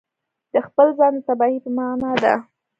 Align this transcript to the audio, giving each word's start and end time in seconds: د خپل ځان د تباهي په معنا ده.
د 0.53 0.55
خپل 0.67 0.87
ځان 0.97 1.13
د 1.15 1.19
تباهي 1.27 1.57
په 1.63 1.69
معنا 1.77 2.11
ده. 2.23 2.33